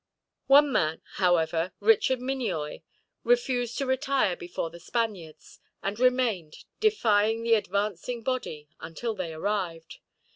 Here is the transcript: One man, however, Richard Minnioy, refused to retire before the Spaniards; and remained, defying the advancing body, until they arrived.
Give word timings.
One 0.47 0.71
man, 0.71 1.03
however, 1.17 1.73
Richard 1.79 2.17
Minnioy, 2.21 2.81
refused 3.23 3.77
to 3.77 3.85
retire 3.85 4.35
before 4.35 4.71
the 4.71 4.79
Spaniards; 4.79 5.59
and 5.83 5.99
remained, 5.99 6.65
defying 6.79 7.43
the 7.43 7.53
advancing 7.53 8.23
body, 8.23 8.67
until 8.79 9.13
they 9.13 9.31
arrived. 9.31 9.99